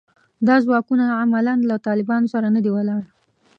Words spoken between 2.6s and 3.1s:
دي ولاړ